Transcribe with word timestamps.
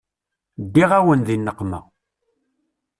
Ddiɣ-awen 0.65 1.19
di 1.27 1.35
nneqma. 1.37 1.79